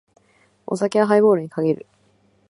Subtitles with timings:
[0.65, 1.85] お酒はハイボールに限る。